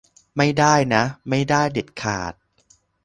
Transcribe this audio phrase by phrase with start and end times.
[0.37, 2.33] ไม่ได้นะ ไม่ได้เด็ดขาด